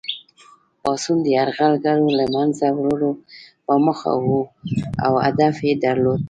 [0.81, 3.11] پاڅون د یرغلګرو له منځه وړلو
[3.65, 4.41] په موخه وو
[5.05, 6.19] او هدف یې درلود.